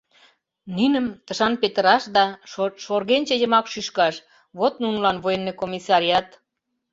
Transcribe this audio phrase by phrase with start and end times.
[0.75, 2.23] Ниным тышан пытараш да
[2.85, 4.15] шоргенче йымак шӱшкаш,
[4.59, 6.27] вот нунылан военный комиссариат!..